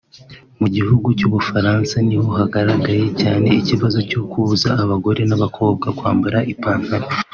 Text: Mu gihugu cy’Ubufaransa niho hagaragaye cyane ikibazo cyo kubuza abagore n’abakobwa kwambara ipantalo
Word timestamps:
Mu 0.59 0.67
gihugu 0.75 1.07
cy’Ubufaransa 1.17 1.95
niho 2.07 2.29
hagaragaye 2.39 3.05
cyane 3.21 3.47
ikibazo 3.61 3.99
cyo 4.09 4.21
kubuza 4.31 4.69
abagore 4.83 5.21
n’abakobwa 5.25 5.87
kwambara 5.97 6.39
ipantalo 6.55 7.07